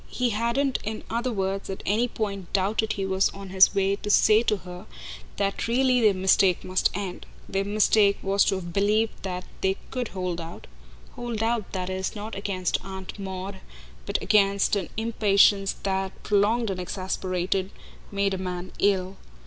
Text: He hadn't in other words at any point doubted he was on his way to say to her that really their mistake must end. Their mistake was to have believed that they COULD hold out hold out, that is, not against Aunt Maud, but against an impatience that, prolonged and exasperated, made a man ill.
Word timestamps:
He 0.09 0.31
hadn't 0.31 0.79
in 0.83 1.03
other 1.11 1.31
words 1.31 1.69
at 1.69 1.83
any 1.85 2.07
point 2.07 2.51
doubted 2.53 2.93
he 2.93 3.05
was 3.05 3.29
on 3.35 3.49
his 3.49 3.75
way 3.75 3.97
to 3.97 4.09
say 4.09 4.41
to 4.41 4.57
her 4.57 4.87
that 5.37 5.67
really 5.67 6.01
their 6.01 6.15
mistake 6.15 6.63
must 6.63 6.89
end. 6.95 7.27
Their 7.47 7.63
mistake 7.65 8.17
was 8.23 8.43
to 8.45 8.55
have 8.55 8.73
believed 8.73 9.21
that 9.21 9.45
they 9.61 9.77
COULD 9.91 10.07
hold 10.07 10.41
out 10.41 10.65
hold 11.11 11.43
out, 11.43 11.71
that 11.73 11.91
is, 11.91 12.15
not 12.15 12.33
against 12.33 12.83
Aunt 12.83 13.19
Maud, 13.19 13.59
but 14.07 14.19
against 14.23 14.75
an 14.75 14.89
impatience 14.97 15.73
that, 15.83 16.23
prolonged 16.23 16.71
and 16.71 16.79
exasperated, 16.81 17.69
made 18.11 18.33
a 18.33 18.39
man 18.39 18.71
ill. 18.79 19.17